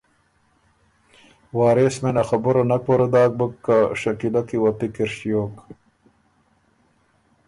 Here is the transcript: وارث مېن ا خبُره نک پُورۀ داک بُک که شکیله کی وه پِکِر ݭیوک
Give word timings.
وارث 1.57 1.95
مېن 2.03 2.15
ا 2.21 2.23
خبُره 2.29 2.63
نک 2.69 2.81
پُورۀ 2.85 3.07
داک 3.13 3.31
بُک 3.37 3.53
که 3.65 3.77
شکیله 4.01 4.41
کی 4.47 4.57
وه 4.61 4.71
پِکِر 4.79 5.09
ݭیوک 5.17 5.55